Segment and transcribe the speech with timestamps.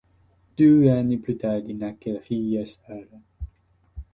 [0.57, 3.21] Due anni più tardi nacque la figlia Sara.